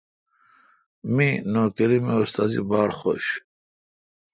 [1.15, 3.41] می نوکری می استادی باڑخوش این۔